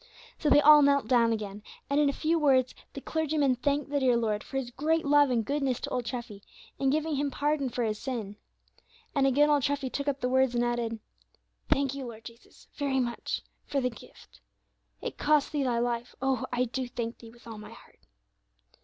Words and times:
So 0.39 0.49
they 0.49 0.61
all 0.61 0.81
knelt 0.81 1.07
down 1.07 1.31
again, 1.31 1.61
and 1.87 1.99
in 1.99 2.09
a 2.09 2.11
few 2.11 2.39
words 2.39 2.73
the 2.95 3.01
clergyman 3.01 3.53
thanked 3.55 3.91
the 3.91 3.99
dear 3.99 4.17
Lord 4.17 4.43
for 4.43 4.57
His 4.57 4.71
great 4.71 5.05
love 5.05 5.29
and 5.29 5.45
goodness 5.45 5.79
to 5.81 5.91
old 5.91 6.05
Treffy, 6.05 6.41
in 6.79 6.89
giving 6.89 7.17
him 7.17 7.29
pardon 7.29 7.69
for 7.69 7.83
his 7.83 7.99
sin. 7.99 8.37
And 9.13 9.27
again 9.27 9.51
old 9.51 9.61
Treffy 9.61 9.91
took 9.91 10.07
up 10.07 10.19
the 10.19 10.27
words 10.27 10.55
and 10.55 10.65
added: 10.65 10.97
"Thank 11.69 11.93
you, 11.93 12.07
Lord 12.07 12.23
Jesus, 12.25 12.67
very 12.73 12.99
much 12.99 13.43
for 13.67 13.79
the 13.79 13.91
gift; 13.91 14.39
it 15.03 15.19
cost 15.19 15.51
Thee 15.51 15.61
Thy 15.61 15.77
life; 15.77 16.15
oh! 16.19 16.47
I 16.51 16.63
do 16.65 16.87
thank 16.87 17.19
Thee 17.19 17.29
with 17.29 17.45
all 17.45 17.59
my 17.59 17.69
heart." 17.69 17.99